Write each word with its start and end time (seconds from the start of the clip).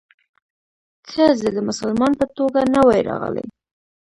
که 1.09 1.23
زه 1.41 1.49
د 1.55 1.59
مسلمان 1.69 2.11
په 2.19 2.25
توګه 2.37 2.59
نه 2.73 2.81
وای 2.87 3.01
راغلی. 3.09 3.45